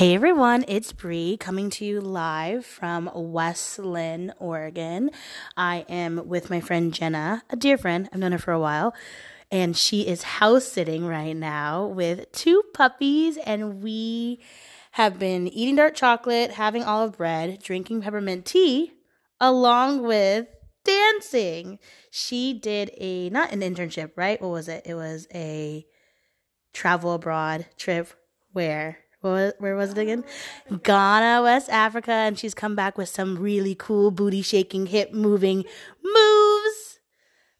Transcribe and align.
Hey 0.00 0.14
everyone, 0.14 0.64
it's 0.66 0.94
Bree 0.94 1.36
coming 1.36 1.68
to 1.68 1.84
you 1.84 2.00
live 2.00 2.64
from 2.64 3.10
West 3.12 3.78
Linn, 3.78 4.32
Oregon. 4.38 5.10
I 5.58 5.84
am 5.90 6.26
with 6.26 6.48
my 6.48 6.62
friend 6.62 6.94
Jenna, 6.94 7.42
a 7.50 7.56
dear 7.56 7.76
friend. 7.76 8.08
I've 8.10 8.18
known 8.18 8.32
her 8.32 8.38
for 8.38 8.52
a 8.52 8.58
while, 8.58 8.94
and 9.50 9.76
she 9.76 10.08
is 10.08 10.22
house 10.22 10.66
sitting 10.66 11.04
right 11.04 11.36
now 11.36 11.84
with 11.84 12.32
two 12.32 12.62
puppies, 12.72 13.36
and 13.44 13.82
we 13.82 14.40
have 14.92 15.18
been 15.18 15.46
eating 15.48 15.76
dark 15.76 15.96
chocolate, 15.96 16.52
having 16.52 16.82
olive 16.82 17.18
bread, 17.18 17.62
drinking 17.62 18.00
peppermint 18.00 18.46
tea, 18.46 18.94
along 19.38 20.02
with 20.02 20.46
dancing. 20.82 21.78
She 22.10 22.54
did 22.54 22.90
a 22.96 23.28
not 23.28 23.52
an 23.52 23.60
internship, 23.60 24.12
right? 24.16 24.40
What 24.40 24.50
was 24.50 24.66
it? 24.66 24.84
It 24.86 24.94
was 24.94 25.28
a 25.34 25.84
travel 26.72 27.12
abroad 27.12 27.66
trip 27.76 28.14
where 28.54 29.00
was, 29.22 29.52
where 29.58 29.76
was 29.76 29.90
it 29.90 29.98
again? 29.98 30.24
Ghana, 30.82 31.42
West 31.42 31.68
Africa, 31.68 32.12
and 32.12 32.38
she's 32.38 32.54
come 32.54 32.74
back 32.74 32.96
with 32.96 33.08
some 33.08 33.38
really 33.38 33.74
cool 33.74 34.10
booty 34.10 34.42
shaking, 34.42 34.86
hip 34.86 35.12
moving 35.12 35.64
moves. 36.02 37.00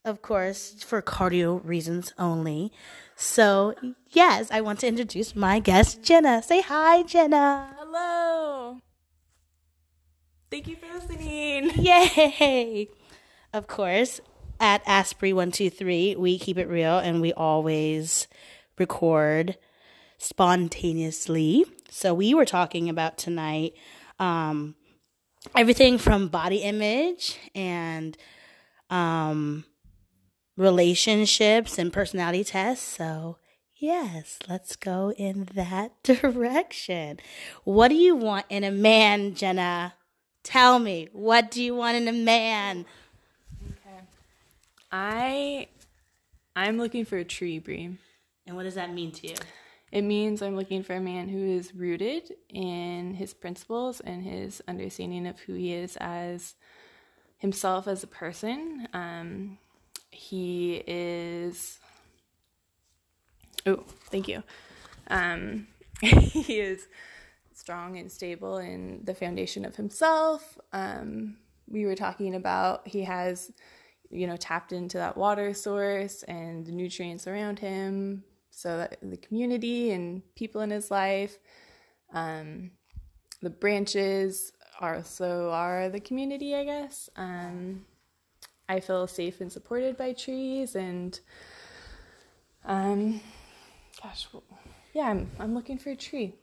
Of 0.05 0.23
course, 0.23 0.83
for 0.83 1.03
cardio 1.03 1.61
reasons 1.63 2.15
only. 2.19 2.73
So, 3.17 3.75
yes, 4.09 4.51
I 4.51 4.63
want 4.63 4.81
to 4.81 4.87
introduce 4.87 5.37
my 5.37 5.59
guest, 5.59 6.03
Jenna. 6.03 6.43
Say 6.43 6.63
hi, 6.63 7.03
Jenna. 7.03 7.77
Hello. 7.79 8.79
Thank 10.51 10.69
you 10.69 10.77
for 10.77 10.87
listening. 10.93 11.71
Yay! 11.77 12.89
Of 13.53 13.67
course, 13.67 14.21
at 14.59 14.85
AskBrie123, 14.85 16.17
we 16.17 16.39
keep 16.39 16.57
it 16.57 16.69
real 16.69 16.99
and 16.99 17.21
we 17.21 17.33
always 17.33 18.27
record 18.79 19.59
spontaneously. 20.21 21.65
So 21.89 22.15
we 22.15 22.35
were 22.35 22.45
talking 22.45 22.89
about 22.89 23.19
tonight 23.19 23.73
um, 24.19 24.75
everything 25.57 25.97
from 25.99 26.29
body 26.29 26.59
image 26.59 27.39
and 27.55 28.17
um, 28.91 29.65
relationships 30.57 31.79
and 31.79 31.93
personality 31.93 32.45
tests. 32.45 32.87
So 32.87 33.39
yes, 33.77 34.39
let's 34.49 34.77
go 34.77 35.13
in 35.13 35.49
that 35.55 35.93
direction. 36.03 37.19
What 37.65 37.89
do 37.89 37.95
you 37.95 38.15
want 38.15 38.47
in 38.51 38.63
a 38.63 38.71
man, 38.71 39.35
Jenna? 39.35 39.95
Tell 40.43 40.79
me, 40.79 41.09
what 41.13 41.51
do 41.51 41.63
you 41.63 41.75
want 41.75 41.97
in 41.97 42.09
a 42.09 42.13
man? 42.13 42.85
Okay. 43.65 44.01
I 44.93 45.69
I'm 46.55 46.77
looking 46.77 47.07
for 47.07 47.17
a 47.17 47.25
tree, 47.25 47.59
Bree. 47.59 47.97
And 48.47 48.57
what 48.57 48.65
does 48.65 48.75
that 48.75 48.93
mean 48.93 49.13
to 49.13 49.29
you? 49.29 49.35
It 49.93 50.03
means 50.03 50.41
I'm 50.41 50.57
looking 50.57 50.83
for 50.83 50.95
a 50.95 51.01
man 51.01 51.29
who 51.29 51.39
is 51.39 51.75
rooted 51.75 52.35
in 52.49 53.15
his 53.15 53.35
principles 53.35 54.01
and 54.01 54.23
his 54.23 54.63
understanding 54.69 55.27
of 55.27 55.41
who 55.41 55.55
he 55.55 55.73
is 55.73 55.97
as 56.01 56.55
himself 57.39 57.89
as 57.89 58.05
a 58.05 58.07
person. 58.07 58.87
Um, 58.93 59.59
he 60.11 60.83
is. 60.87 61.79
Oh, 63.67 63.85
thank 64.11 64.29
you. 64.29 64.43
Um, 65.09 65.67
he 66.01 66.61
is 66.61 66.87
strong 67.53 67.99
and 67.99 68.11
stable 68.11 68.59
in 68.59 69.01
the 69.05 69.15
foundation 69.15 69.65
of 69.65 69.77
himself. 69.77 70.59
Um, 70.73 71.37
we 71.69 71.85
were 71.85 71.95
talking 71.97 72.35
about 72.35 72.87
he 72.87 73.05
has, 73.05 73.53
you 74.11 74.27
know, 74.27 74.37
tapped 74.37 74.73
into 74.73 74.99
that 74.99 75.17
water 75.17 75.53
source 75.53 76.23
and 76.25 76.65
the 76.65 76.73
nutrients 76.73 77.27
around 77.27 77.59
him, 77.59 78.25
so 78.51 78.89
the 79.03 79.17
community 79.17 79.91
and 79.93 80.23
people 80.35 80.61
in 80.61 80.71
his 80.71 80.91
life. 80.91 81.39
Um, 82.13 82.73
the 83.41 83.51
branches 83.51 84.53
also 84.81 85.51
are 85.51 85.89
the 85.89 86.01
community, 86.01 86.55
I 86.55 86.65
guess. 86.65 87.09
Um, 87.17 87.87
I 88.69 88.81
feel 88.81 89.07
safe 89.07 89.41
and 89.41 89.51
supported 89.51 89.97
by 89.97 90.13
trees, 90.13 90.77
and 90.77 91.19
um, 92.65 93.21
gosh, 94.03 94.29
yeah, 94.93 95.09
I'm 95.09 95.31
I'm 95.39 95.55
looking 95.55 95.79
for 95.79 95.91
a 95.91 95.97
tree. 95.97 96.35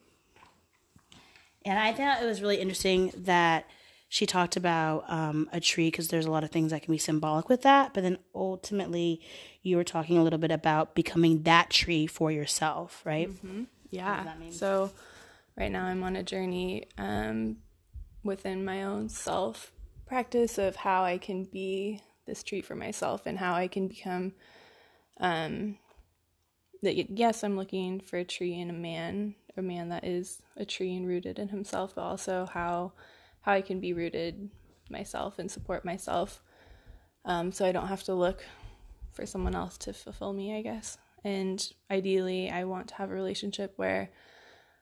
And 1.65 1.77
I 1.77 1.93
thought 1.93 2.21
it 2.21 2.25
was 2.25 2.41
really 2.41 2.57
interesting 2.61 3.11
that 3.15 3.65
she 4.09 4.25
talked 4.25 4.55
about 4.55 5.03
um, 5.07 5.49
a 5.51 5.59
tree 5.59 5.87
because 5.87 6.07
there's 6.07 6.25
a 6.25 6.31
lot 6.31 6.43
of 6.43 6.51
things 6.51 6.71
that 6.71 6.81
can 6.81 6.93
be 6.93 6.97
symbolic 6.97 7.49
with 7.49 7.63
that. 7.63 7.93
But 7.93 8.03
then 8.03 8.17
ultimately, 8.33 9.21
you 9.63 9.75
were 9.75 9.83
talking 9.83 10.17
a 10.17 10.23
little 10.23 10.39
bit 10.39 10.51
about 10.51 10.95
becoming 10.95 11.43
that 11.43 11.69
tree 11.69 12.07
for 12.07 12.31
yourself, 12.31 13.01
right? 13.03 13.29
Mm-hmm. 13.29 13.63
Yeah. 13.89 14.33
So 14.51 14.91
right 15.57 15.71
now 15.71 15.85
I'm 15.85 16.03
on 16.03 16.15
a 16.15 16.23
journey 16.23 16.85
um, 16.97 17.57
within 18.23 18.63
my 18.63 18.83
own 18.83 19.09
self 19.09 19.73
practice 20.05 20.57
of 20.57 20.77
how 20.77 21.03
I 21.03 21.17
can 21.17 21.43
be 21.43 22.01
this 22.25 22.43
tree 22.43 22.61
for 22.61 22.75
myself 22.75 23.25
and 23.25 23.37
how 23.37 23.55
I 23.55 23.67
can 23.67 23.87
become. 23.87 24.33
Um, 25.19 25.79
that 26.81 27.09
yes, 27.09 27.43
I'm 27.43 27.57
looking 27.57 27.99
for 27.99 28.17
a 28.17 28.23
tree 28.23 28.57
in 28.57 28.69
a 28.69 28.73
man, 28.73 29.35
a 29.57 29.61
man 29.61 29.89
that 29.89 30.05
is 30.05 30.41
a 30.55 30.63
tree 30.63 30.95
and 30.95 31.07
rooted 31.07 31.39
in 31.39 31.49
himself, 31.49 31.95
but 31.95 32.03
also 32.03 32.45
how 32.45 32.93
how 33.47 33.53
I 33.53 33.61
can 33.61 33.79
be 33.79 33.93
rooted 33.93 34.49
myself 34.89 35.39
and 35.39 35.49
support 35.49 35.85
myself. 35.85 36.43
Um, 37.23 37.53
so 37.53 37.65
I 37.65 37.71
don't 37.71 37.87
have 37.87 38.03
to 38.03 38.13
look 38.13 38.43
for 39.13 39.25
someone 39.25 39.55
else 39.55 39.77
to 39.79 39.93
fulfill 39.93 40.33
me, 40.33 40.57
I 40.57 40.61
guess. 40.61 40.97
And 41.23 41.65
ideally, 41.89 42.51
I 42.51 42.65
want 42.65 42.89
to 42.89 42.95
have 42.95 43.09
a 43.09 43.13
relationship 43.13 43.71
where 43.77 44.09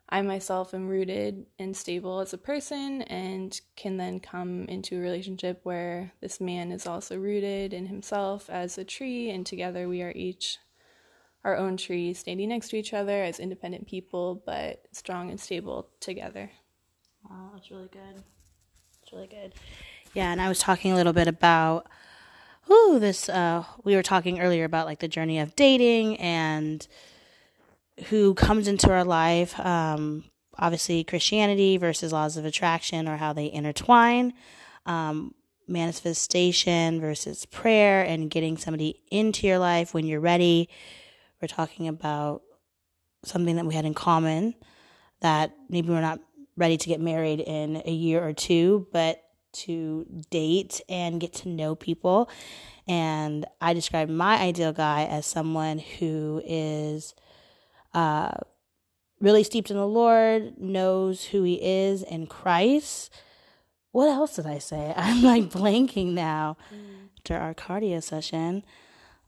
I 0.09 0.24
myself 0.24 0.74
am 0.74 0.88
rooted 0.88 1.46
and 1.59 1.78
stable 1.78 2.20
as 2.20 2.34
a 2.34 2.40
person 2.40 3.03
and 3.03 3.59
can 3.76 3.98
then 3.98 4.20
come 4.20 4.66
into 4.66 4.97
a 4.97 5.02
relationship 5.02 5.59
where 5.62 6.14
this 6.20 6.42
man 6.42 6.72
is 6.72 6.88
also 6.88 7.20
rooted 7.20 7.72
in 7.72 7.86
himself 7.86 8.50
as 8.50 8.80
a 8.80 8.84
tree, 8.84 9.30
and 9.30 9.46
together 9.46 9.88
we 9.88 10.02
are 10.02 10.12
each 10.16 10.58
our 11.44 11.56
own 11.56 11.78
tree 11.78 12.16
standing 12.16 12.50
next 12.50 12.70
to 12.70 12.78
each 12.78 12.96
other 12.96 13.22
as 13.22 13.40
independent 13.40 13.88
people, 13.88 14.42
but 14.44 14.88
strong 14.92 15.30
and 15.30 15.40
stable 15.40 15.88
together. 16.00 16.50
Wow, 17.30 17.52
that's 17.53 17.70
really 17.70 17.90
good. 17.90 18.24
Really 19.16 19.28
good. 19.28 19.53
Yeah, 20.14 20.30
and 20.34 20.42
I 20.42 20.50
was 20.50 20.59
talking 20.59 20.92
a 20.92 20.96
little 20.96 21.14
bit 21.14 21.30
about 21.30 21.88
ooh, 22.70 23.00
this 23.00 23.30
uh 23.30 23.64
we 23.86 23.96
were 23.96 24.03
talking 24.03 24.42
earlier 24.42 24.66
about 24.66 24.86
like 24.86 25.00
the 25.00 25.08
journey 25.08 25.40
of 25.40 25.56
dating 25.56 26.18
and 26.18 26.86
who 28.09 28.34
comes 28.34 28.68
into 28.68 28.92
our 28.92 29.06
life. 29.06 29.58
Um 29.58 30.26
obviously 30.59 31.06
Christianity 31.06 31.78
versus 31.78 32.12
laws 32.12 32.36
of 32.36 32.44
attraction 32.44 33.08
or 33.08 33.16
how 33.16 33.31
they 33.31 33.50
intertwine. 33.50 34.34
Um 34.86 35.34
manifestation 35.66 37.00
versus 37.00 37.46
prayer 37.46 38.03
and 38.03 38.30
getting 38.30 38.58
somebody 38.58 39.00
into 39.12 39.47
your 39.47 39.59
life 39.59 39.94
when 39.94 40.06
you're 40.06 40.20
ready. 40.20 40.68
We're 41.42 41.47
talking 41.47 41.88
about 41.88 42.42
something 43.24 43.56
that 43.56 43.66
we 43.66 43.76
had 43.76 43.86
in 43.86 43.94
common 43.94 44.56
that 45.22 45.56
maybe 45.70 45.88
we're 45.88 46.02
not 46.02 46.20
ready 46.58 46.78
to 46.78 46.88
get 46.88 47.00
married 47.00 47.40
in 47.40 47.82
a 47.86 47.92
year 47.92 48.26
or 48.26 48.34
two, 48.34 48.88
but 48.92 49.22
to 49.54 50.06
date 50.30 50.82
and 50.90 51.20
get 51.20 51.34
to 51.34 51.50
know 51.50 51.76
people. 51.76 52.30
And 52.88 53.46
I 53.62 53.74
describe 53.74 54.10
my 54.10 54.38
ideal 54.38 54.74
guy 54.74 55.06
as 55.06 55.26
someone 55.26 55.80
who 55.80 56.42
is 56.46 57.16
uh, 57.94 58.32
really 59.20 59.44
steeped 59.44 59.72
in 59.72 59.78
the 59.78 59.88
Lord, 59.88 60.58
knows 60.60 61.26
who 61.26 61.44
he 61.44 61.56
is 61.56 62.04
in 62.04 62.28
Christ. 62.28 63.12
What 63.92 64.10
else 64.10 64.36
did 64.36 64.46
I 64.46 64.60
say? 64.60 64.94
I'm 64.98 65.24
like 65.24 65.46
blanking 65.46 66.14
now 66.14 66.58
mm. 66.74 67.08
after 67.18 67.38
our 67.38 67.54
cardio 67.54 68.04
session. 68.04 68.64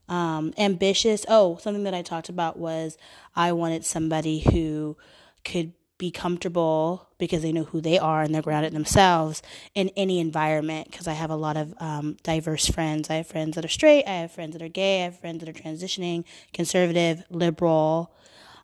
Um, 0.08 0.54
ambitious. 0.56 1.26
Oh, 1.28 1.58
something 1.58 1.84
that 1.84 1.94
I 1.94 2.02
talked 2.02 2.28
about 2.28 2.58
was 2.58 2.96
I 3.36 3.52
wanted 3.52 3.84
somebody 3.84 4.40
who 4.40 4.96
could 5.44 5.72
be 5.98 6.10
comfortable 6.12 7.08
because 7.18 7.42
they 7.42 7.52
know 7.52 7.64
who 7.64 7.80
they 7.80 7.98
are 7.98 8.22
and 8.22 8.32
they're 8.32 8.40
grounded 8.40 8.72
themselves 8.72 9.42
in 9.74 9.90
any 9.96 10.20
environment. 10.20 10.90
Because 10.90 11.08
I 11.08 11.12
have 11.12 11.30
a 11.30 11.36
lot 11.36 11.56
of 11.56 11.74
um, 11.78 12.16
diverse 12.22 12.66
friends. 12.66 13.10
I 13.10 13.16
have 13.16 13.26
friends 13.26 13.56
that 13.56 13.64
are 13.64 13.68
straight, 13.68 14.04
I 14.06 14.20
have 14.20 14.32
friends 14.32 14.52
that 14.52 14.62
are 14.62 14.68
gay, 14.68 15.02
I 15.02 15.04
have 15.06 15.18
friends 15.18 15.40
that 15.40 15.48
are 15.48 15.60
transitioning, 15.60 16.24
conservative, 16.54 17.24
liberal, 17.30 18.14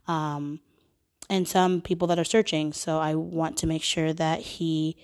um, 0.06 0.60
and 1.28 1.48
some 1.48 1.80
people 1.80 2.06
that 2.08 2.18
are 2.18 2.24
searching. 2.24 2.72
So 2.72 2.98
I 2.98 3.14
want 3.14 3.56
to 3.58 3.66
make 3.66 3.82
sure 3.82 4.12
that 4.12 4.40
he 4.40 4.96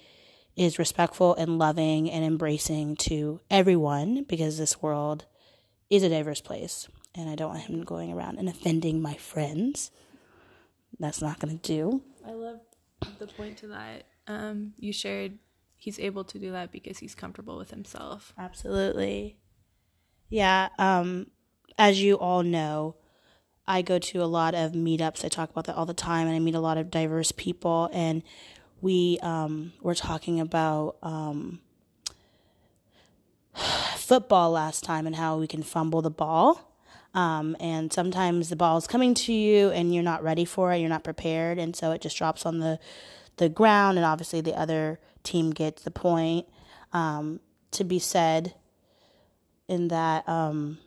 is 0.56 0.78
respectful 0.78 1.34
and 1.34 1.58
loving 1.58 2.10
and 2.10 2.24
embracing 2.24 2.94
to 2.94 3.40
everyone 3.50 4.24
because 4.24 4.58
this 4.58 4.82
world 4.82 5.24
is 5.88 6.02
a 6.02 6.08
diverse 6.08 6.40
place. 6.40 6.86
And 7.14 7.28
I 7.28 7.34
don't 7.34 7.50
want 7.50 7.62
him 7.62 7.82
going 7.82 8.12
around 8.12 8.38
and 8.38 8.48
offending 8.48 9.02
my 9.02 9.14
friends. 9.14 9.90
That's 10.98 11.22
not 11.22 11.40
going 11.40 11.58
to 11.58 11.66
do. 11.66 12.02
I 12.26 12.32
love 12.32 12.60
the 13.18 13.26
point 13.26 13.58
to 13.58 13.68
that. 13.68 14.04
Um, 14.26 14.74
you 14.78 14.92
shared 14.92 15.38
he's 15.80 15.98
able 15.98 16.24
to 16.24 16.38
do 16.38 16.52
that 16.52 16.70
because 16.70 16.98
he's 16.98 17.14
comfortable 17.14 17.56
with 17.56 17.70
himself. 17.70 18.34
Absolutely. 18.38 19.38
Yeah. 20.28 20.68
Um, 20.78 21.28
as 21.78 22.02
you 22.02 22.16
all 22.16 22.42
know, 22.42 22.96
I 23.66 23.82
go 23.82 23.98
to 23.98 24.22
a 24.22 24.26
lot 24.26 24.54
of 24.54 24.72
meetups. 24.72 25.24
I 25.24 25.28
talk 25.28 25.50
about 25.50 25.64
that 25.64 25.76
all 25.76 25.86
the 25.86 25.94
time, 25.94 26.26
and 26.26 26.36
I 26.36 26.38
meet 26.38 26.54
a 26.54 26.60
lot 26.60 26.76
of 26.76 26.90
diverse 26.90 27.32
people. 27.32 27.88
And 27.92 28.22
we 28.80 29.18
um, 29.22 29.72
were 29.80 29.94
talking 29.94 30.38
about 30.38 30.96
um, 31.02 31.60
football 33.96 34.50
last 34.50 34.84
time 34.84 35.06
and 35.06 35.16
how 35.16 35.38
we 35.38 35.46
can 35.46 35.62
fumble 35.62 36.02
the 36.02 36.10
ball. 36.10 36.69
Um, 37.12 37.56
and 37.58 37.92
sometimes 37.92 38.50
the 38.50 38.56
ball 38.56 38.76
is 38.76 38.86
coming 38.86 39.14
to 39.14 39.32
you 39.32 39.70
and 39.70 39.92
you're 39.92 40.04
not 40.04 40.22
ready 40.22 40.44
for 40.44 40.72
it, 40.72 40.78
you're 40.78 40.88
not 40.88 41.02
prepared, 41.02 41.58
and 41.58 41.74
so 41.74 41.90
it 41.90 42.00
just 42.00 42.16
drops 42.16 42.46
on 42.46 42.60
the 42.60 42.78
the 43.36 43.48
ground, 43.48 43.96
and 43.96 44.04
obviously 44.04 44.40
the 44.40 44.56
other 44.56 45.00
team 45.22 45.50
gets 45.50 45.82
the 45.82 45.90
point. 45.90 46.46
Um, 46.92 47.40
to 47.72 47.84
be 47.84 47.98
said 47.98 48.54
in 49.68 49.88
that, 49.88 50.28
um, 50.28 50.78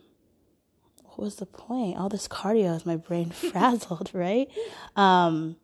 what 1.04 1.20
was 1.20 1.36
the 1.36 1.46
point? 1.46 1.98
All 1.98 2.10
this 2.10 2.28
cardio 2.28 2.76
is 2.76 2.86
my 2.86 2.96
brain 2.96 3.30
frazzled, 3.32 4.12
right? 4.14 4.50
Um, 4.96 5.56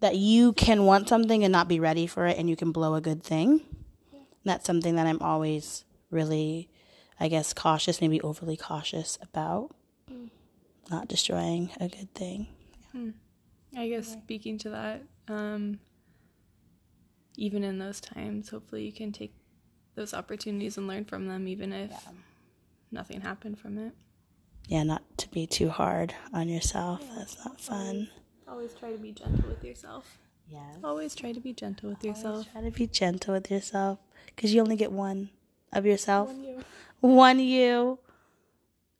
that 0.00 0.16
you 0.16 0.52
can 0.52 0.84
want 0.84 1.08
something 1.08 1.44
and 1.44 1.52
not 1.52 1.68
be 1.68 1.80
ready 1.80 2.06
for 2.06 2.26
it, 2.26 2.36
and 2.36 2.50
you 2.50 2.56
can 2.56 2.72
blow 2.72 2.94
a 2.94 3.00
good 3.00 3.22
thing. 3.22 3.62
That's 4.44 4.66
something 4.66 4.96
that 4.96 5.06
I'm 5.06 5.22
always 5.22 5.84
really, 6.10 6.68
I 7.18 7.28
guess, 7.28 7.52
cautious, 7.52 8.00
maybe 8.00 8.20
overly 8.20 8.56
cautious 8.56 9.18
about. 9.22 9.74
Mm. 10.10 10.30
Not 10.90 11.08
destroying 11.08 11.70
a 11.80 11.88
good 11.88 12.12
thing. 12.14 12.48
Hmm. 12.92 13.10
I 13.76 13.88
guess 13.88 14.08
speaking 14.08 14.58
to 14.58 14.70
that, 14.70 15.02
um, 15.28 15.80
even 17.36 17.64
in 17.64 17.78
those 17.78 18.00
times, 18.00 18.50
hopefully 18.50 18.84
you 18.84 18.92
can 18.92 19.12
take 19.12 19.34
those 19.94 20.14
opportunities 20.14 20.76
and 20.76 20.86
learn 20.86 21.04
from 21.04 21.26
them, 21.26 21.48
even 21.48 21.72
if 21.72 21.90
yeah. 21.90 22.12
nothing 22.90 23.20
happened 23.20 23.58
from 23.58 23.78
it. 23.78 23.92
Yeah, 24.68 24.82
not 24.82 25.02
to 25.18 25.28
be 25.30 25.46
too 25.46 25.68
hard 25.68 26.14
on 26.32 26.48
yourself. 26.48 27.00
Yeah. 27.02 27.14
That's 27.18 27.44
not 27.44 27.60
fun. 27.60 28.08
Always, 28.48 28.72
always 28.72 28.74
try 28.74 28.92
to 28.92 28.98
be 28.98 29.12
gentle 29.12 29.48
with 29.48 29.64
yourself. 29.64 30.18
Yes. 30.48 30.76
Always 30.82 31.14
try 31.14 31.32
to 31.32 31.40
be 31.40 31.52
gentle 31.52 31.90
with 31.90 32.04
yourself. 32.04 32.26
Always 32.26 32.46
try 32.46 32.60
to 32.62 32.70
be 32.70 32.86
gentle 32.86 33.34
with 33.34 33.50
yourself 33.50 33.98
because 34.26 34.54
you 34.54 34.60
only 34.60 34.76
get 34.76 34.92
one 34.92 35.30
of 35.74 35.86
yourself. 35.86 36.28
One 36.28 36.44
you. 36.44 36.64
One 37.00 37.38
you. 37.38 37.98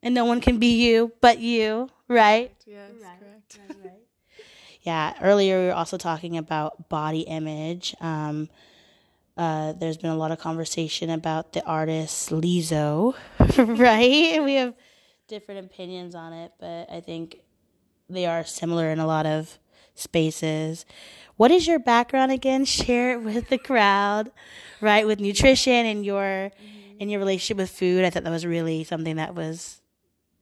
And 0.02 0.14
no 0.14 0.26
one 0.26 0.40
can 0.40 0.58
be 0.58 0.84
you 0.84 1.12
but 1.20 1.38
you, 1.38 1.88
right? 2.08 2.52
Yes, 2.66 2.90
right. 3.02 3.18
correct. 3.18 3.58
Right, 3.68 3.78
right. 3.84 3.92
yeah, 4.82 5.14
earlier 5.22 5.60
we 5.60 5.66
were 5.66 5.72
also 5.72 5.96
talking 5.96 6.36
about 6.36 6.88
body 6.90 7.20
image. 7.20 7.94
Um, 8.00 8.50
uh, 9.36 9.72
there's 9.72 9.96
been 9.96 10.10
a 10.10 10.16
lot 10.16 10.30
of 10.30 10.38
conversation 10.38 11.10
about 11.10 11.54
the 11.54 11.64
artist 11.64 12.30
Lizzo, 12.30 13.14
right? 13.78 14.34
And 14.34 14.44
we 14.44 14.54
have 14.54 14.74
different 15.26 15.66
opinions 15.66 16.14
on 16.14 16.32
it, 16.32 16.52
but 16.60 16.90
I 16.90 17.00
think 17.00 17.40
they 18.08 18.26
are 18.26 18.44
similar 18.44 18.90
in 18.90 18.98
a 19.00 19.06
lot 19.06 19.26
of 19.26 19.58
spaces. 19.94 20.84
What 21.36 21.50
is 21.50 21.66
your 21.66 21.78
background 21.78 22.32
again? 22.32 22.64
Share 22.64 23.12
it 23.12 23.22
with 23.22 23.48
the 23.48 23.58
crowd, 23.58 24.30
right? 24.80 25.06
With 25.06 25.20
nutrition 25.20 25.86
and 25.86 26.04
your 26.04 26.22
mm-hmm. 26.22 26.96
and 27.00 27.10
your 27.10 27.20
relationship 27.20 27.56
with 27.56 27.70
food. 27.70 28.04
I 28.04 28.10
thought 28.10 28.24
that 28.24 28.30
was 28.30 28.46
really 28.46 28.84
something 28.84 29.16
that 29.16 29.34
was 29.34 29.80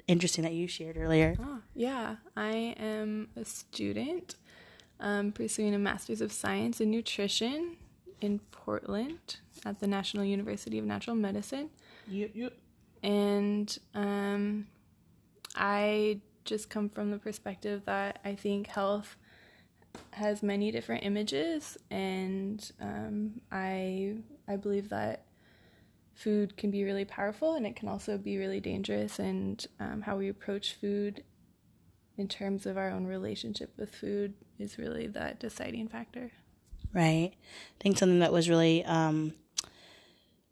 interesting 0.09 0.45
that 0.45 0.53
you 0.53 0.67
shared 0.67 0.97
earlier. 0.97 1.37
Oh, 1.41 1.61
yeah. 1.75 2.17
I 2.37 2.75
am 2.79 3.29
a 3.37 3.45
student 3.45 4.37
um, 5.01 5.33
pursuing 5.33 5.75
a 5.75 5.79
master's 5.79 6.21
of 6.21 6.33
science 6.33 6.81
in 6.81 6.91
nutrition 6.91 7.77
in 8.21 8.39
Portland 8.51 9.37
at 9.65 9.81
the 9.81 9.87
National 9.87 10.25
University 10.25 10.79
of 10.79 10.85
Natural 10.85 11.17
Medicine. 11.17 11.71
Yep, 12.09 12.31
yep. 12.35 12.53
And 13.03 13.77
um, 13.95 14.67
I 15.57 16.21
just 16.45 16.71
come 16.71 16.89
from 16.89 17.11
the 17.11 17.19
perspective 17.19 17.83
that 17.87 18.21
I 18.25 18.35
think 18.35 18.69
health 18.69 19.17
has 20.13 20.43
many 20.43 20.71
different 20.71 21.05
images, 21.05 21.77
and 21.91 22.71
um, 22.81 23.41
I 23.51 24.17
I 24.49 24.57
believe 24.57 24.89
that 24.91 25.25
food 26.15 26.57
can 26.57 26.71
be 26.71 26.85
really 26.85 27.05
powerful, 27.05 27.55
and 27.55 27.67
it 27.67 27.77
can 27.77 27.89
also 27.89 28.19
be 28.19 28.39
really 28.39 28.61
dangerous. 28.61 29.19
And 29.19 29.65
um, 29.81 30.03
how 30.03 30.17
we 30.17 30.29
approach 30.29 30.75
food, 30.75 31.25
in 32.17 32.29
terms 32.29 32.67
of 32.67 32.77
our 32.77 32.91
own 32.91 33.07
relationship 33.07 33.73
with 33.77 33.95
food, 33.95 34.35
is 34.59 34.79
really 34.79 35.07
that 35.09 35.41
deciding 35.41 35.89
factor. 35.89 36.31
Right. 36.93 37.33
I 37.35 37.83
think 37.83 37.99
something 37.99 38.19
that 38.19 38.33
was 38.33 38.51
really 38.51 38.85
um, 38.85 39.35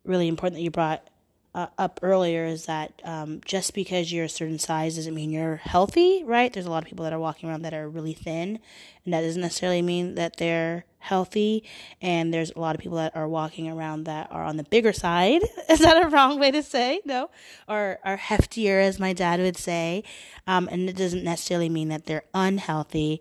really 0.05 0.29
important 0.29 0.57
that 0.57 0.63
you 0.63 0.71
brought 0.71 1.07
uh, 1.55 1.67
up 1.79 1.99
earlier 2.03 2.45
is 2.45 2.67
that 2.67 2.93
um, 3.05 3.41
just 3.45 3.75
because 3.75 4.13
you're 4.13 4.27
a 4.27 4.29
certain 4.29 4.59
size 4.59 4.97
doesn't 4.97 5.15
mean 5.15 5.31
you're 5.31 5.57
healthy, 5.57 6.23
right? 6.25 6.53
There's 6.53 6.67
a 6.67 6.71
lot 6.71 6.83
of 6.83 6.89
people 6.89 7.05
that 7.05 7.13
are 7.13 7.19
walking 7.19 7.49
around 7.49 7.63
that 7.63 7.75
are 7.75 7.89
really 7.89 8.13
thin, 8.13 8.61
and 9.05 9.15
that 9.15 9.23
doesn't 9.23 9.43
necessarily 9.43 9.83
mean 9.83 10.15
that 10.15 10.37
they're 10.37 10.85
healthy. 10.99 11.65
And 12.01 12.33
there's 12.33 12.53
a 12.53 12.61
lot 12.61 12.77
of 12.77 12.81
people 12.81 12.99
that 12.99 13.17
are 13.17 13.27
walking 13.27 13.69
around 13.69 14.05
that 14.05 14.31
are 14.31 14.45
on 14.45 14.59
the 14.59 14.65
bigger 14.65 14.93
side. 14.93 15.43
Is 15.69 15.81
that 15.81 16.05
a 16.05 16.09
wrong 16.09 16.39
way 16.39 16.53
to 16.53 16.63
say? 16.63 17.01
No, 17.05 17.31
or 17.69 17.99
are 18.05 18.17
heftier, 18.17 18.81
as 18.81 19.01
my 19.01 19.13
dad 19.13 19.41
would 19.41 19.57
say. 19.57 20.05
Um, 20.47 20.69
and 20.71 20.89
it 20.89 20.97
doesn't 20.97 21.25
necessarily 21.25 21.69
mean 21.69 21.89
that 21.89 22.07
they're 22.07 22.25
unhealthy. 22.33 23.21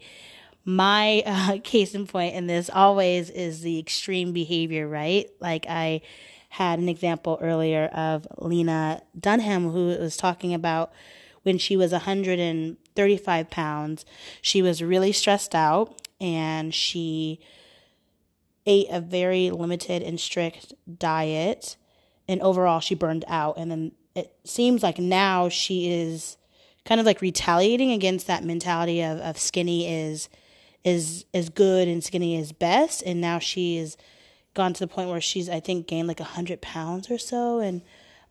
My 0.65 1.23
uh, 1.25 1.57
case 1.63 1.95
in 1.95 2.05
point 2.05 2.35
in 2.35 2.45
this 2.45 2.69
always 2.69 3.31
is 3.31 3.61
the 3.61 3.79
extreme 3.79 4.33
behavior, 4.33 4.87
right? 4.87 5.27
Like 5.39 5.65
I 5.67 6.01
had 6.50 6.80
an 6.80 6.90
example 6.90 7.38
earlier 7.42 7.86
of 7.88 8.28
Lena 8.38 9.01
Dunham, 9.19 9.72
who 9.72 9.88
was 9.88 10.18
talking 10.18 10.54
about 10.54 10.92
when 11.44 11.57
she 11.57 11.78
was 11.78 11.92
135 11.92 13.50
pounds, 13.50 14.06
she 14.42 14.62
was 14.62 14.84
really 14.84 15.12
stressed 15.12 15.56
out 15.56 16.01
and 16.19 16.74
she 16.74 17.40
ate 18.66 18.88
a 18.92 19.00
very 19.00 19.50
limited 19.50 20.04
and 20.04 20.19
strict 20.19 20.74
diet. 20.98 21.78
And 22.28 22.42
overall, 22.42 22.80
she 22.80 22.94
burned 22.94 23.25
out. 23.28 23.57
And 23.57 23.72
then 23.72 23.92
it 24.16 24.36
seems 24.44 24.84
like 24.84 25.00
now 25.00 25.50
she 25.50 25.92
is 25.92 26.38
kind 26.86 27.00
of 27.00 27.06
like 27.06 27.22
retaliating 27.22 27.92
against 27.92 28.28
that 28.28 28.44
mentality 28.44 29.01
of, 29.01 29.19
of 29.19 29.38
skinny 29.38 29.88
is 29.88 30.30
is 30.86 31.25
is 31.34 31.50
good 31.50 31.90
and 31.90 32.04
skinny 32.04 32.38
is 32.38 32.54
best 32.54 33.04
and 33.06 33.19
now 33.19 33.38
she 33.38 33.78
is 33.78 33.98
gone 34.54 34.74
to 34.74 34.80
the 34.80 34.88
point 34.88 35.10
where 35.10 35.22
she's 35.22 35.50
I 35.50 35.60
think 35.60 35.88
gained 35.88 36.07
like 36.07 36.19
a 36.19 36.25
hundred 36.25 36.62
pounds 36.62 37.10
or 37.10 37.18
so 37.18 37.60
in 37.60 37.81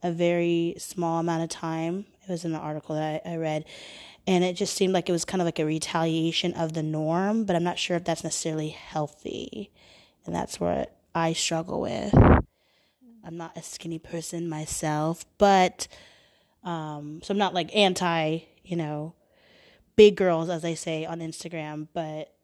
a 0.03 0.13
very 0.13 0.75
small 0.79 1.21
amount 1.21 1.43
of 1.43 1.49
time. 1.49 2.07
It 2.27 2.31
was 2.31 2.45
in 2.45 2.53
the 2.53 2.59
article 2.59 2.95
that 2.95 3.23
I, 3.25 3.33
I 3.33 3.37
read. 3.37 3.65
And 4.27 4.45
it 4.45 4.55
just 4.55 4.75
seemed 4.75 4.93
like 4.93 5.09
it 5.09 5.13
was 5.13 5.25
kind 5.25 5.41
of 5.41 5.47
like 5.47 5.59
a 5.59 5.65
retaliation 5.65 6.53
of 6.53 6.75
the 6.75 6.83
norm, 6.83 7.45
but 7.45 7.57
I'm 7.57 7.65
not 7.65 7.79
sure 7.79 7.97
if 7.97 8.05
that's 8.05 8.25
necessarily 8.25 8.69
healthy. 8.69 9.71
And 10.27 10.35
that's 10.35 10.61
what 10.61 10.95
I 11.15 11.33
struggle 11.33 11.81
with. 11.81 12.13
I'm 12.15 13.37
not 13.37 13.57
a 13.57 13.63
skinny 13.63 13.99
person 13.99 14.49
myself, 14.49 15.25
but 15.39 15.89
um, 16.63 17.21
so 17.23 17.33
I'm 17.33 17.39
not 17.39 17.55
like 17.55 17.75
anti, 17.75 18.41
you 18.65 18.77
know, 18.77 19.15
big 19.97 20.17
girls 20.17 20.51
as 20.51 20.63
they 20.63 20.75
say 20.75 21.07
on 21.07 21.21
Instagram, 21.21 21.89
but 21.93 22.35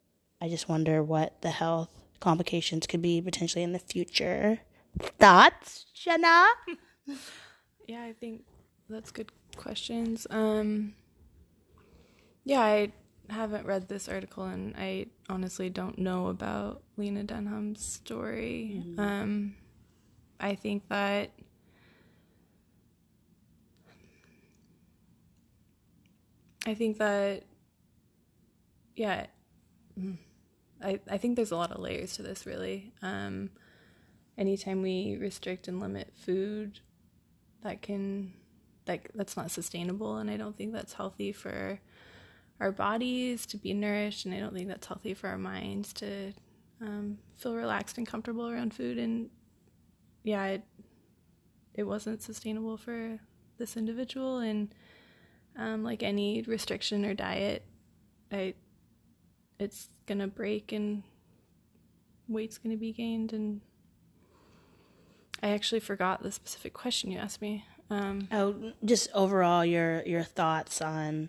I 0.41 0.49
just 0.49 0.69
wonder 0.69 1.03
what 1.03 1.41
the 1.43 1.51
health 1.51 1.91
complications 2.25 2.87
could 2.87 3.03
be 3.03 3.21
potentially 3.21 3.63
in 3.63 3.73
the 3.73 3.79
future. 3.79 4.61
Thoughts, 5.19 5.85
Jenna? 5.95 6.47
yeah, 7.87 8.03
I 8.03 8.15
think 8.19 8.45
that's 8.89 9.11
good 9.13 9.31
questions. 9.57 10.27
Um, 10.31 10.95
yeah, 12.45 12.63
I 12.63 12.93
haven't 13.29 13.67
read 13.67 13.89
this 13.89 14.09
article 14.09 14.45
and 14.45 14.75
I 14.77 15.07
honestly 15.29 15.69
don't 15.69 15.99
know 15.99 16.29
about 16.29 16.83
Lena 16.97 17.25
Dunham's 17.25 17.85
story. 17.85 18.83
Mm-hmm. 18.83 19.01
Um, 19.01 19.55
I 20.41 20.55
think 20.55 20.89
that 20.89 21.31
I 26.67 26.75
think 26.75 26.99
that 26.99 27.43
yeah. 28.97 29.27
I, 30.85 31.01
I 31.11 31.19
think 31.19 31.37
there's 31.37 31.51
a 31.51 31.57
lot 31.57 31.73
of 31.73 31.81
layers 31.81 32.15
to 32.17 32.23
this 32.23 32.47
really. 32.47 32.93
Um, 33.03 33.51
anytime 34.37 34.83
we 34.83 35.17
restrict 35.21 35.69
and 35.69 35.81
limit 35.81 36.13
food 36.15 36.81
that 37.63 37.81
can 37.83 38.33
like 38.87 39.11
that's 39.15 39.37
not 39.37 39.51
sustainable 39.51 40.17
and 40.17 40.29
i 40.29 40.37
don't 40.37 40.57
think 40.57 40.73
that's 40.73 40.95
healthy 40.95 41.31
for 41.31 41.79
our 42.59 42.73
bodies 42.73 43.47
to 43.47 43.57
be 43.57 43.73
nourished 43.73 44.27
and 44.27 44.35
i 44.35 44.41
don't 44.41 44.53
think 44.53 44.67
that's 44.69 44.89
healthy 44.89 45.15
for 45.15 45.29
our 45.29 45.39
minds 45.39 45.93
to 45.93 46.35
um, 46.81 47.19
feel 47.37 47.55
relaxed 47.55 47.99
and 47.99 48.07
comfortable 48.07 48.49
around 48.49 48.75
food. 48.75 48.99
And 48.99 49.31
yeah 50.23 50.47
it, 50.47 50.63
it 51.75 51.85
wasn't 51.85 52.23
sustainable 52.23 52.77
for 52.77 53.19
this 53.59 53.77
individual. 53.77 54.39
And 54.39 54.75
um, 55.57 55.83
like 55.83 56.03
any 56.03 56.43
restriction 56.43 57.05
or 57.05 57.15
diet 57.15 57.65
i 58.33 58.55
it's 59.59 59.89
gonna 60.07 60.29
break 60.29 60.73
and 60.73 61.03
weight's 62.29 62.59
gonna 62.59 62.77
be 62.77 62.93
gained 62.93 63.33
and 63.33 63.61
I 65.43 65.49
actually 65.51 65.81
forgot 65.81 66.23
the 66.23 66.33
specific 66.33 66.73
question 66.73 67.11
you 67.11 67.19
asked 67.19 67.43
me. 67.43 67.67
Um, 67.91 68.29
oh, 68.33 68.73
just 68.83 69.11
overall 69.13 69.65
your 69.65 70.03
your 70.07 70.23
thoughts 70.23 70.81
on. 70.81 71.29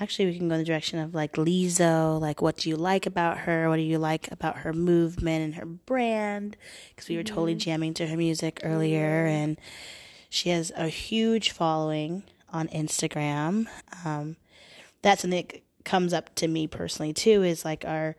Actually, 0.00 0.26
we 0.26 0.38
can 0.38 0.48
go 0.48 0.54
in 0.54 0.60
the 0.60 0.66
direction 0.66 0.98
of 0.98 1.14
like 1.14 1.32
Lizzo. 1.32 2.20
Like, 2.20 2.42
what 2.42 2.58
do 2.58 2.68
you 2.68 2.76
like 2.76 3.06
about 3.06 3.38
her? 3.38 3.68
What 3.70 3.76
do 3.76 3.82
you 3.82 3.98
like 3.98 4.30
about 4.30 4.58
her 4.58 4.74
movement 4.74 5.42
and 5.42 5.54
her 5.54 5.64
brand? 5.64 6.56
Because 6.90 7.08
we 7.08 7.16
were 7.16 7.22
mm-hmm. 7.22 7.34
totally 7.34 7.54
jamming 7.54 7.94
to 7.94 8.06
her 8.06 8.16
music 8.16 8.60
earlier, 8.62 9.24
mm-hmm. 9.24 9.34
and 9.34 9.60
she 10.28 10.50
has 10.50 10.70
a 10.76 10.88
huge 10.88 11.50
following 11.50 12.24
on 12.52 12.68
Instagram. 12.68 13.66
Um, 14.04 14.36
that's 15.00 15.22
something 15.22 15.46
that 15.46 15.62
comes 15.88 16.12
up 16.12 16.34
to 16.36 16.48
me 16.48 16.66
personally 16.66 17.12
too. 17.12 17.42
Is 17.42 17.64
like 17.64 17.84
our. 17.84 18.16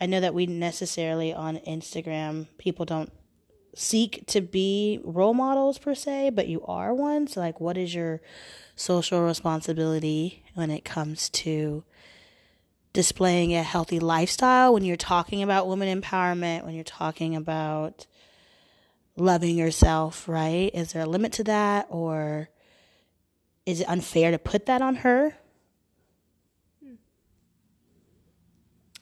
I 0.00 0.06
know 0.06 0.20
that 0.20 0.32
we 0.32 0.46
necessarily 0.46 1.34
on 1.34 1.58
Instagram 1.58 2.46
people 2.56 2.86
don't 2.86 3.12
seek 3.74 4.24
to 4.26 4.40
be 4.40 5.00
role 5.04 5.34
models 5.34 5.78
per 5.78 5.94
se, 5.94 6.30
but 6.30 6.48
you 6.48 6.64
are 6.64 6.94
one. 6.94 7.26
So, 7.26 7.40
like, 7.40 7.60
what 7.60 7.76
is 7.76 7.94
your 7.94 8.20
social 8.76 9.22
responsibility 9.22 10.44
when 10.54 10.70
it 10.70 10.84
comes 10.84 11.28
to 11.30 11.84
displaying 12.92 13.54
a 13.54 13.62
healthy 13.62 14.00
lifestyle? 14.00 14.72
When 14.72 14.84
you're 14.84 14.96
talking 14.96 15.42
about 15.42 15.68
women 15.68 16.00
empowerment, 16.00 16.64
when 16.64 16.74
you're 16.74 16.84
talking 16.84 17.36
about 17.36 18.06
loving 19.16 19.56
yourself, 19.56 20.28
right? 20.28 20.70
Is 20.74 20.92
there 20.92 21.02
a 21.02 21.06
limit 21.06 21.32
to 21.34 21.44
that, 21.44 21.86
or 21.90 22.48
is 23.66 23.80
it 23.80 23.88
unfair 23.88 24.30
to 24.30 24.38
put 24.38 24.66
that 24.66 24.82
on 24.82 24.96
her? 24.96 25.36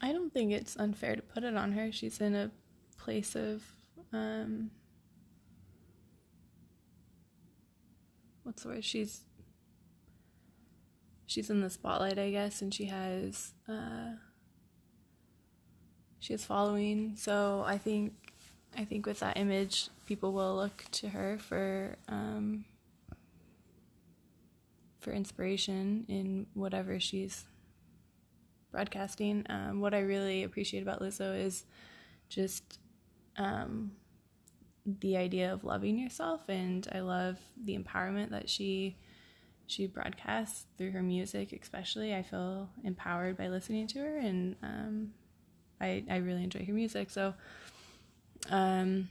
I 0.00 0.12
don't 0.12 0.32
think 0.32 0.52
it's 0.52 0.76
unfair 0.76 1.16
to 1.16 1.22
put 1.22 1.44
it 1.44 1.56
on 1.56 1.72
her. 1.72 1.90
She's 1.90 2.20
in 2.20 2.34
a 2.34 2.50
place 2.96 3.34
of 3.34 3.62
um, 4.12 4.70
what's 8.42 8.62
the 8.62 8.68
word? 8.68 8.84
She's 8.84 9.22
she's 11.26 11.50
in 11.50 11.60
the 11.60 11.70
spotlight, 11.70 12.18
I 12.18 12.30
guess, 12.30 12.62
and 12.62 12.72
she 12.72 12.86
has 12.86 13.52
uh, 13.68 14.12
she 16.18 16.32
has 16.32 16.44
following. 16.44 17.14
So 17.16 17.64
I 17.66 17.78
think 17.78 18.12
I 18.76 18.84
think 18.84 19.06
with 19.06 19.20
that 19.20 19.36
image, 19.36 19.88
people 20.06 20.32
will 20.32 20.56
look 20.56 20.84
to 20.92 21.08
her 21.08 21.38
for 21.38 21.96
um, 22.08 22.64
for 25.00 25.12
inspiration 25.12 26.04
in 26.08 26.46
whatever 26.54 26.98
she's 27.00 27.44
broadcasting. 28.70 29.46
Um, 29.48 29.80
what 29.80 29.94
I 29.94 30.00
really 30.00 30.42
appreciate 30.42 30.82
about 30.82 31.00
Lizzo 31.00 31.38
is 31.38 31.64
just 32.28 32.78
um, 33.36 33.92
the 35.00 35.16
idea 35.16 35.52
of 35.52 35.64
loving 35.64 35.98
yourself, 35.98 36.48
and 36.48 36.86
I 36.92 37.00
love 37.00 37.38
the 37.62 37.76
empowerment 37.78 38.30
that 38.30 38.48
she 38.48 38.96
she 39.66 39.86
broadcasts 39.86 40.64
through 40.76 40.92
her 40.92 41.02
music. 41.02 41.52
Especially, 41.52 42.14
I 42.14 42.22
feel 42.22 42.68
empowered 42.84 43.36
by 43.36 43.48
listening 43.48 43.86
to 43.88 43.98
her, 44.00 44.16
and 44.18 44.56
um, 44.62 45.12
I 45.80 46.04
I 46.10 46.16
really 46.16 46.44
enjoy 46.44 46.64
her 46.64 46.72
music. 46.72 47.10
So, 47.10 47.34
um, 48.50 49.08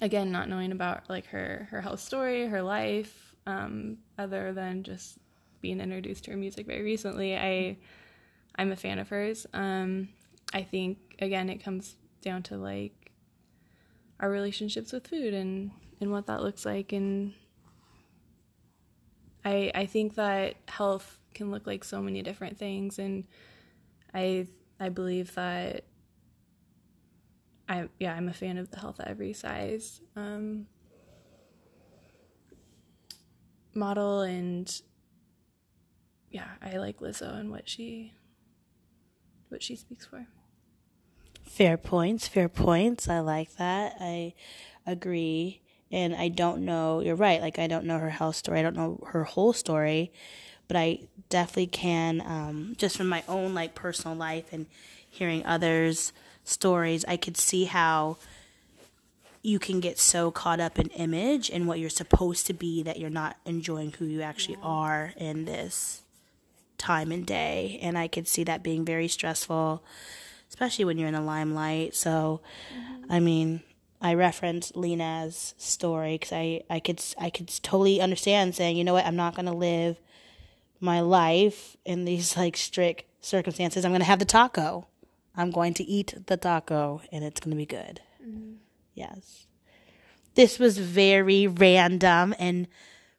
again, 0.00 0.30
not 0.32 0.48
knowing 0.48 0.72
about 0.72 1.10
like 1.10 1.26
her 1.26 1.68
her 1.70 1.80
health 1.80 2.00
story, 2.00 2.46
her 2.46 2.62
life, 2.62 3.34
um, 3.46 3.98
other 4.18 4.52
than 4.52 4.82
just 4.82 5.18
being 5.60 5.80
introduced 5.80 6.24
to 6.24 6.32
her 6.32 6.36
music 6.36 6.66
very 6.66 6.82
recently, 6.82 7.36
I 7.36 7.78
I'm 8.56 8.72
a 8.72 8.76
fan 8.76 8.98
of 8.98 9.08
hers. 9.08 9.46
Um, 9.52 10.08
I 10.52 10.62
think 10.62 10.98
again, 11.18 11.48
it 11.48 11.62
comes 11.62 11.96
down 12.20 12.42
to 12.44 12.56
like 12.56 13.12
our 14.20 14.30
relationships 14.30 14.92
with 14.92 15.06
food 15.06 15.34
and 15.34 15.70
and 16.00 16.10
what 16.10 16.26
that 16.26 16.42
looks 16.42 16.64
like. 16.64 16.92
And 16.92 17.34
I 19.44 19.70
I 19.74 19.86
think 19.86 20.14
that 20.16 20.54
health 20.68 21.18
can 21.34 21.50
look 21.50 21.66
like 21.66 21.84
so 21.84 22.00
many 22.00 22.22
different 22.22 22.58
things. 22.58 22.98
And 22.98 23.24
I 24.14 24.46
I 24.78 24.88
believe 24.88 25.34
that 25.34 25.84
I 27.68 27.88
yeah, 27.98 28.14
I'm 28.14 28.28
a 28.28 28.34
fan 28.34 28.58
of 28.58 28.70
the 28.70 28.78
health 28.78 29.00
at 29.00 29.08
every 29.08 29.32
size. 29.32 30.00
Um, 30.14 30.66
model 33.74 34.20
and 34.20 34.82
yeah, 36.30 36.48
I 36.62 36.76
like 36.76 37.00
Lizzo 37.00 37.38
and 37.38 37.50
what 37.50 37.68
she 37.68 38.12
what 39.52 39.62
she 39.62 39.76
speaks 39.76 40.06
for. 40.06 40.26
Fair 41.44 41.76
points, 41.76 42.26
fair 42.26 42.48
points. 42.48 43.08
I 43.08 43.20
like 43.20 43.56
that. 43.56 43.96
I 44.00 44.34
agree. 44.86 45.60
And 45.90 46.14
I 46.14 46.28
don't 46.28 46.64
know, 46.64 47.00
you're 47.00 47.14
right. 47.14 47.40
Like, 47.40 47.58
I 47.58 47.66
don't 47.66 47.84
know 47.84 47.98
her 47.98 48.10
health 48.10 48.36
story. 48.36 48.58
I 48.58 48.62
don't 48.62 48.76
know 48.76 49.04
her 49.08 49.24
whole 49.24 49.52
story. 49.52 50.10
But 50.66 50.78
I 50.78 51.00
definitely 51.28 51.66
can, 51.66 52.22
um, 52.22 52.74
just 52.78 52.96
from 52.96 53.08
my 53.08 53.22
own, 53.28 53.52
like, 53.52 53.74
personal 53.74 54.16
life 54.16 54.52
and 54.52 54.66
hearing 55.08 55.44
others' 55.44 56.14
stories, 56.44 57.04
I 57.06 57.18
could 57.18 57.36
see 57.36 57.64
how 57.64 58.16
you 59.42 59.58
can 59.58 59.80
get 59.80 59.98
so 59.98 60.30
caught 60.30 60.60
up 60.60 60.78
in 60.78 60.86
image 60.88 61.50
and 61.50 61.66
what 61.66 61.78
you're 61.78 61.90
supposed 61.90 62.46
to 62.46 62.54
be 62.54 62.82
that 62.84 62.98
you're 62.98 63.10
not 63.10 63.36
enjoying 63.44 63.92
who 63.92 64.06
you 64.06 64.22
actually 64.22 64.54
yeah. 64.54 64.64
are 64.64 65.12
in 65.16 65.44
this 65.44 66.02
time 66.82 67.12
and 67.12 67.24
day. 67.24 67.78
And 67.80 67.96
I 67.96 68.08
could 68.08 68.28
see 68.28 68.44
that 68.44 68.62
being 68.62 68.84
very 68.84 69.08
stressful 69.08 69.82
especially 70.52 70.84
when 70.84 70.98
you're 70.98 71.08
in 71.08 71.14
the 71.14 71.20
limelight. 71.20 71.94
So, 71.94 72.42
mm-hmm. 72.76 73.10
I 73.10 73.20
mean, 73.20 73.62
I 74.02 74.12
referenced 74.12 74.76
Lena's 74.76 75.54
story 75.56 76.16
because 76.16 76.32
I, 76.32 76.62
I 76.68 76.78
could 76.78 77.02
I 77.18 77.30
could 77.30 77.48
totally 77.62 78.02
understand 78.02 78.54
saying, 78.54 78.76
you 78.76 78.84
know 78.84 78.92
what, 78.92 79.06
I'm 79.06 79.16
not 79.16 79.34
gonna 79.34 79.54
live 79.54 79.98
my 80.78 81.00
life 81.00 81.76
in 81.86 82.04
these 82.04 82.36
like 82.36 82.58
strict 82.58 83.04
circumstances. 83.22 83.84
I'm 83.84 83.92
gonna 83.92 84.04
have 84.04 84.18
the 84.18 84.26
taco. 84.26 84.88
I'm 85.34 85.50
going 85.50 85.72
to 85.74 85.84
eat 85.84 86.14
the 86.26 86.36
taco, 86.36 87.00
and 87.10 87.24
it's 87.24 87.40
gonna 87.40 87.56
be 87.56 87.64
good. 87.64 88.02
Mm-hmm. 88.22 88.56
Yes, 88.94 89.46
this 90.34 90.58
was 90.58 90.76
very 90.76 91.46
random 91.46 92.34
and 92.38 92.68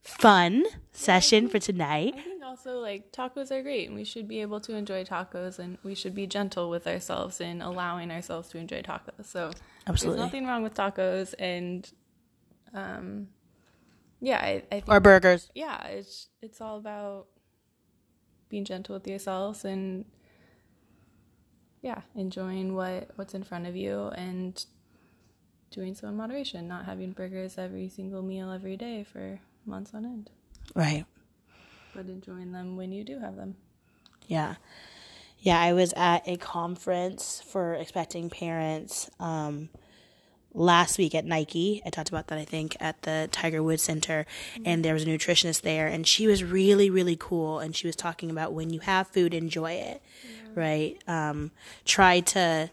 fun 0.03 0.65
session 0.91 1.50
for 1.50 1.58
tonight 1.58 2.13
also 2.53 2.79
like 2.79 3.12
tacos 3.12 3.50
are 3.50 3.63
great 3.63 3.88
and 3.88 3.95
we 3.95 4.03
should 4.03 4.27
be 4.27 4.39
able 4.39 4.60
to 4.60 4.75
enjoy 4.75 5.03
tacos 5.03 5.57
and 5.57 5.79
we 5.81 5.95
should 5.95 6.13
be 6.13 6.27
gentle 6.27 6.69
with 6.69 6.86
ourselves 6.86 7.41
in 7.41 7.63
allowing 7.63 8.12
ourselves 8.12 8.48
to 8.50 8.60
enjoy 8.60 8.79
tacos. 8.83 9.25
So 9.25 9.50
Absolutely. 9.88 10.19
there's 10.19 10.27
nothing 10.27 10.45
wrong 10.45 10.62
with 10.62 10.75
tacos 10.75 11.33
and 11.39 11.89
um 12.75 13.27
yeah, 14.22 14.38
I, 14.38 14.63
I 14.72 14.79
think, 14.79 14.89
or 14.89 15.00
burgers. 15.00 15.50
Yeah, 15.55 15.83
it's 15.88 16.27
it's 16.43 16.62
all 16.62 16.77
about 16.77 17.25
being 18.50 18.65
gentle 18.65 18.93
with 18.93 19.07
yourselves 19.07 19.65
and 19.65 20.05
yeah, 21.81 22.01
enjoying 22.15 22.75
what 22.75 23.10
what's 23.15 23.33
in 23.33 23.43
front 23.43 23.65
of 23.65 23.75
you 23.75 24.10
and 24.15 24.63
doing 25.72 25.95
so 25.95 26.07
in 26.07 26.15
moderation, 26.15 26.67
not 26.67 26.86
having 26.86 27.13
burgers 27.13 27.57
every 27.57 27.89
single 27.89 28.22
meal 28.22 28.51
every 28.51 28.77
day 28.77 29.03
for 29.03 29.39
months 29.65 29.91
on 29.95 30.05
end. 30.05 30.29
Right 30.75 31.05
but 31.95 32.07
enjoying 32.07 32.51
them 32.51 32.77
when 32.77 32.91
you 32.91 33.03
do 33.03 33.19
have 33.19 33.35
them. 33.35 33.55
Yeah. 34.27 34.55
Yeah, 35.39 35.59
I 35.59 35.73
was 35.73 35.93
at 35.97 36.25
a 36.25 36.38
conference 36.38 37.43
for 37.45 37.73
expecting 37.73 38.29
parents 38.29 39.09
um, 39.19 39.67
last 40.53 40.97
week 40.97 41.13
at 41.13 41.25
Nike. 41.25 41.81
I 41.85 41.89
talked 41.89 42.07
about 42.07 42.27
that, 42.27 42.38
I 42.39 42.45
think, 42.45 42.77
at 42.79 43.01
the 43.01 43.27
Tiger 43.29 43.62
Woods 43.62 43.83
Center. 43.83 44.25
Mm-hmm. 44.53 44.63
And 44.65 44.85
there 44.85 44.93
was 44.93 45.03
a 45.03 45.07
nutritionist 45.07 45.62
there, 45.62 45.88
and 45.88 46.07
she 46.07 46.27
was 46.27 46.45
really, 46.45 46.89
really 46.89 47.17
cool. 47.19 47.59
And 47.59 47.75
she 47.75 47.88
was 47.88 47.97
talking 47.97 48.31
about 48.31 48.53
when 48.53 48.69
you 48.69 48.79
have 48.81 49.07
food, 49.07 49.33
enjoy 49.33 49.73
it, 49.73 50.01
yeah. 50.23 50.31
right? 50.55 51.03
Um, 51.07 51.51
try 51.83 52.21
to 52.21 52.69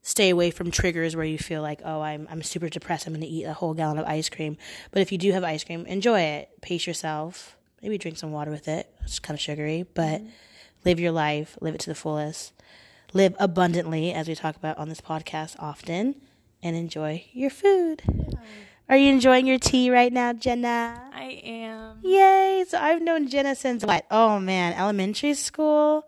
stay 0.00 0.30
away 0.30 0.50
from 0.50 0.70
triggers 0.70 1.14
where 1.14 1.26
you 1.26 1.38
feel 1.38 1.60
like, 1.60 1.82
oh, 1.84 2.00
I'm 2.00 2.26
I'm 2.30 2.42
super 2.42 2.70
depressed. 2.70 3.06
I'm 3.06 3.12
going 3.12 3.20
to 3.20 3.28
eat 3.28 3.44
a 3.44 3.52
whole 3.52 3.74
gallon 3.74 3.98
of 3.98 4.06
ice 4.06 4.30
cream. 4.30 4.56
But 4.92 5.02
if 5.02 5.12
you 5.12 5.18
do 5.18 5.30
have 5.32 5.44
ice 5.44 5.62
cream, 5.62 5.84
enjoy 5.84 6.20
it. 6.20 6.48
Pace 6.62 6.86
yourself 6.86 7.58
maybe 7.82 7.98
drink 7.98 8.16
some 8.16 8.32
water 8.32 8.50
with 8.50 8.68
it. 8.68 8.88
It's 9.02 9.18
kind 9.18 9.36
of 9.36 9.40
sugary, 9.40 9.84
but 9.94 10.20
mm-hmm. 10.20 10.28
live 10.84 11.00
your 11.00 11.12
life, 11.12 11.58
live 11.60 11.74
it 11.74 11.80
to 11.80 11.90
the 11.90 11.94
fullest. 11.94 12.52
Live 13.12 13.34
abundantly, 13.38 14.12
as 14.12 14.28
we 14.28 14.34
talk 14.34 14.56
about 14.56 14.78
on 14.78 14.88
this 14.88 15.00
podcast 15.00 15.56
often, 15.58 16.14
and 16.62 16.76
enjoy 16.76 17.24
your 17.32 17.50
food. 17.50 18.02
Yeah. 18.08 18.38
Are 18.88 18.96
you 18.96 19.10
enjoying 19.10 19.46
your 19.46 19.58
tea 19.58 19.90
right 19.90 20.12
now, 20.12 20.32
Jenna? 20.32 21.10
I 21.12 21.40
am. 21.44 21.98
Yay! 22.02 22.64
So 22.68 22.78
I've 22.78 23.02
known 23.02 23.28
Jenna 23.28 23.54
since 23.54 23.84
what? 23.84 24.06
Oh 24.10 24.38
man, 24.38 24.72
elementary 24.74 25.34
school. 25.34 26.06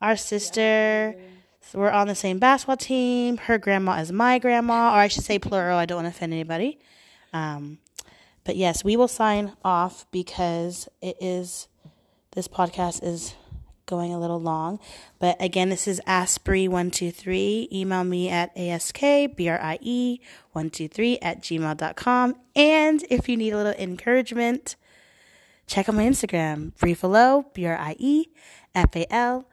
Our 0.00 0.16
sister. 0.16 1.14
Yeah, 1.16 1.24
so 1.60 1.78
we're 1.78 1.90
on 1.90 2.06
the 2.06 2.14
same 2.14 2.38
basketball 2.38 2.76
team. 2.76 3.36
Her 3.36 3.58
grandma 3.58 3.98
is 4.00 4.10
my 4.10 4.38
grandma, 4.38 4.94
or 4.94 4.98
I 4.98 5.08
should 5.08 5.24
say 5.24 5.38
plural. 5.38 5.78
I 5.78 5.86
don't 5.86 5.96
want 5.96 6.06
to 6.06 6.16
offend 6.16 6.32
anybody. 6.32 6.78
Um, 7.32 7.78
but 8.48 8.56
yes, 8.56 8.82
we 8.82 8.96
will 8.96 9.08
sign 9.08 9.52
off 9.62 10.06
because 10.10 10.88
it 11.02 11.18
is 11.20 11.68
this 12.30 12.48
podcast 12.48 13.04
is 13.04 13.34
going 13.84 14.10
a 14.10 14.18
little 14.18 14.40
long. 14.40 14.80
But 15.18 15.36
again, 15.38 15.68
this 15.68 15.86
is 15.86 16.00
AskBrie123. 16.06 17.70
Email 17.70 18.04
me 18.04 18.30
at 18.30 18.56
askbrie123 18.56 21.18
at 21.20 21.42
gmail.com. 21.42 22.36
And 22.56 23.04
if 23.10 23.28
you 23.28 23.36
need 23.36 23.52
a 23.52 23.58
little 23.58 23.74
encouragement, 23.74 24.76
check 25.66 25.90
out 25.90 25.94
my 25.94 26.04
Instagram, 26.04 26.72
Briefalough, 26.76 27.52
B 27.52 27.66
R 27.66 27.76
I 27.76 27.96
E 27.98 28.28
F 28.74 28.96
A 28.96 29.12
L 29.12 29.46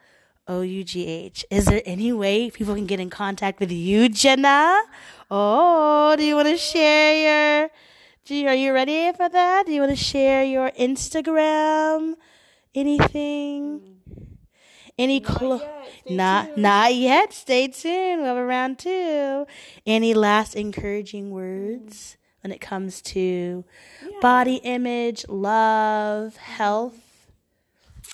O 0.48 0.62
U 0.62 0.86
G 0.86 1.06
H. 1.06 1.46
Is 1.52 1.66
there 1.66 1.82
any 1.86 2.14
way 2.14 2.50
people 2.50 2.75
can 2.75 2.86
get 2.86 3.02
in 3.02 3.10
contact 3.10 3.60
with 3.60 3.74
you, 3.74 4.08
Jenna? 4.08 4.82
Oh, 5.30 6.16
do 6.18 6.24
you 6.24 6.38
want 6.38 6.48
to 6.48 6.56
share 6.56 7.60
your. 7.60 7.70
You, 8.27 8.48
are 8.48 8.55
you 8.55 8.74
ready 8.74 9.12
for 9.13 9.29
that? 9.29 9.67
Do 9.67 9.72
you 9.72 9.82
want 9.82 9.91
to 9.91 10.03
share 10.03 10.44
your 10.44 10.72
Instagram? 10.72 12.15
Anything? 12.74 14.00
Any 14.98 15.20
close? 15.20 15.62
Not 16.10 16.46
tuned. 16.48 16.58
not 16.58 16.96
yet. 16.96 17.34
Stay 17.34 17.67
tuned. 17.67 18.22
We 18.22 18.27
have 18.27 18.36
a 18.36 18.44
round 18.44 18.79
two. 18.79 19.46
Any 19.86 20.15
last 20.15 20.55
encouraging 20.55 21.29
words 21.29 22.17
when 22.41 22.51
it 22.51 22.60
comes 22.60 23.00
to 23.03 23.63
yeah. 24.01 24.10
body 24.22 24.55
image, 24.55 25.27
love, 25.27 26.38
health? 26.38 27.29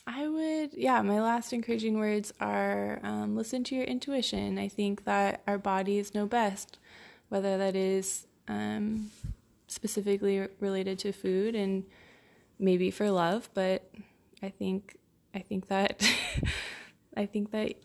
I 0.05 0.27
would, 0.27 0.73
yeah. 0.73 1.01
My 1.03 1.21
last 1.21 1.53
encouraging 1.53 1.97
words 1.97 2.33
are 2.41 2.99
um, 3.01 3.37
listen 3.37 3.63
to 3.63 3.75
your 3.75 3.85
intuition. 3.85 4.59
I 4.59 4.67
think 4.67 5.05
that 5.05 5.41
our 5.47 5.57
bodies 5.57 6.13
know 6.13 6.25
best, 6.25 6.79
whether 7.29 7.57
that 7.57 7.77
is 7.77 8.27
um, 8.49 9.11
specifically 9.71 10.47
related 10.59 10.99
to 10.99 11.11
food 11.11 11.55
and 11.55 11.83
maybe 12.59 12.91
for 12.91 13.09
love, 13.09 13.49
but 13.53 13.89
I 14.43 14.49
think 14.49 14.97
I 15.33 15.39
think 15.39 15.67
that 15.67 16.03
I 17.17 17.25
think 17.25 17.51
that 17.51 17.75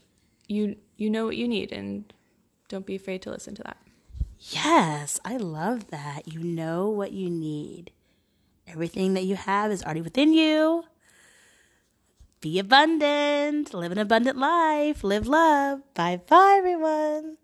you 0.48 0.76
you 0.96 1.10
know 1.10 1.26
what 1.26 1.36
you 1.36 1.48
need 1.48 1.72
and 1.72 2.12
don't 2.68 2.86
be 2.86 2.96
afraid 2.96 3.22
to 3.22 3.30
listen 3.30 3.54
to 3.56 3.62
that. 3.62 3.78
Yes, 4.38 5.18
I 5.24 5.36
love 5.36 5.90
that. 5.90 6.32
You 6.32 6.40
know 6.40 6.90
what 6.90 7.12
you 7.12 7.30
need. 7.30 7.92
Everything 8.66 9.14
that 9.14 9.24
you 9.24 9.36
have 9.36 9.70
is 9.70 9.82
already 9.82 10.02
within 10.02 10.32
you. 10.32 10.84
Be 12.40 12.58
abundant. 12.58 13.72
Live 13.72 13.92
an 13.92 13.98
abundant 13.98 14.36
life. 14.36 15.02
Live 15.02 15.26
love. 15.26 15.82
Bye 15.94 16.20
bye, 16.28 16.56
everyone. 16.58 17.38